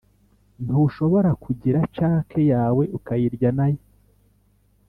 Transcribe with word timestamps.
ntushobora 0.65 1.29
kugira 1.43 1.79
cake 1.95 2.41
yawe 2.51 2.83
ukayirya 2.97 3.49
nayo 3.57 3.81